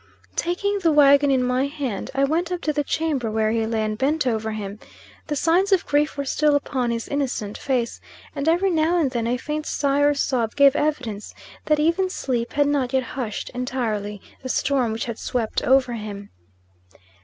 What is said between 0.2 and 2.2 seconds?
Taking the wagon in my hand,